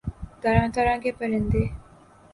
طرح 0.41 0.67
طرح 0.75 0.97
کے 1.03 1.11
پرندے 1.11 1.63